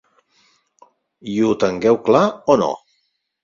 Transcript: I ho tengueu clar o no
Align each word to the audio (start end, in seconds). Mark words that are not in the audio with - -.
I 1.35 1.37
ho 1.43 1.51
tengueu 1.67 2.03
clar 2.11 2.25
o 2.57 2.61
no 2.67 2.75